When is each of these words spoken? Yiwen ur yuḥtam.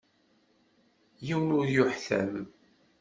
Yiwen 1.25 1.55
ur 1.59 1.67
yuḥtam. 1.75 2.35